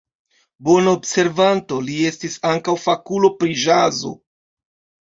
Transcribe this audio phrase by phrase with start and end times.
[0.69, 4.19] Bona observanto, li estis ankaŭ fakulo pri ĵazo.